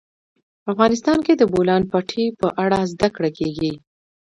افغانستان 0.71 1.17
کې 1.25 1.33
د 1.35 1.39
د 1.41 1.43
بولان 1.53 1.81
پټي 1.91 2.25
په 2.41 2.47
اړه 2.63 2.79
زده 2.91 3.07
کړه 3.15 3.29
کېږي. 3.37 3.73